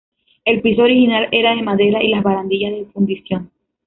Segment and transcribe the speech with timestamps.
[0.45, 3.51] El piso original era de madera y las barandillas de fundición.